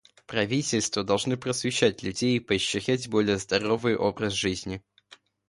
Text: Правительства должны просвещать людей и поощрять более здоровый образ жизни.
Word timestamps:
Правительства 0.25 1.03
должны 1.03 1.37
просвещать 1.37 2.01
людей 2.01 2.37
и 2.37 2.39
поощрять 2.39 3.07
более 3.07 3.37
здоровый 3.37 3.95
образ 3.95 4.33
жизни. 4.33 4.81